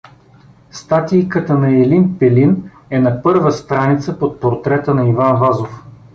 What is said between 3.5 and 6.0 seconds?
страница под портрета на Иван Вазов.